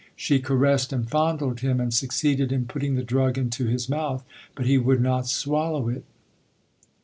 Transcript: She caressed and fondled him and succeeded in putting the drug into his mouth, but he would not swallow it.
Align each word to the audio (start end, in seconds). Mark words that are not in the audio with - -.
She 0.15 0.39
caressed 0.39 0.91
and 0.91 1.07
fondled 1.07 1.59
him 1.59 1.79
and 1.79 1.93
succeeded 1.93 2.51
in 2.51 2.65
putting 2.65 2.95
the 2.95 3.03
drug 3.03 3.37
into 3.37 3.65
his 3.67 3.87
mouth, 3.87 4.23
but 4.55 4.65
he 4.65 4.79
would 4.79 4.99
not 4.99 5.27
swallow 5.27 5.89
it. 5.89 6.03